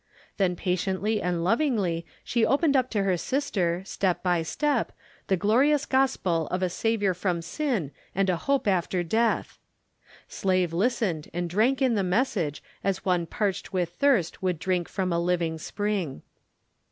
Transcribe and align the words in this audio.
Then 0.37 0.55
patiently 0.55 1.21
and 1.21 1.43
lovingly 1.43 2.07
she 2.23 2.43
opened 2.43 2.75
up 2.75 2.89
to 2.89 3.03
her 3.03 3.17
sister, 3.17 3.83
step 3.85 4.23
by 4.23 4.41
step, 4.41 4.91
the 5.27 5.37
glorious 5.37 5.85
Gospel 5.85 6.47
of 6.47 6.63
a 6.63 6.71
Saviour 6.71 7.13
from 7.13 7.43
sin 7.43 7.91
and 8.15 8.27
a 8.27 8.35
hope 8.35 8.67
after 8.67 9.03
death. 9.03 9.59
Slave 10.27 10.73
listened 10.73 11.29
and 11.35 11.47
drank 11.47 11.83
in 11.83 11.93
the 11.93 12.01
message 12.01 12.63
as 12.83 13.05
one 13.05 13.27
parched 13.27 13.73
with 13.73 13.89
thirst 13.89 14.41
would 14.41 14.57
drink 14.57 14.89
from 14.89 15.13
a 15.13 15.19
living 15.21 15.59
spring. 15.59 16.23